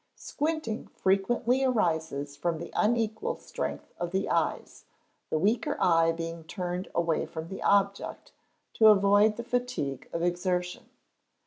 Squinting 0.15 0.87
frequently 0.87 1.63
arises 1.63 2.35
from 2.35 2.57
the 2.57 2.71
unequal 2.75 3.35
strength 3.35 3.93
of 3.99 4.09
the 4.09 4.29
eyes, 4.31 4.85
the 5.29 5.37
weaker 5.37 5.77
eye 5.79 6.11
being 6.11 6.43
turned 6.43 6.87
away 6.95 7.23
from 7.27 7.49
the 7.49 7.61
object, 7.61 8.31
to 8.73 8.87
avoid 8.87 9.35
the 9.37 9.43
fatigue 9.43 10.09
of 10.11 10.23
exertion. 10.23 10.89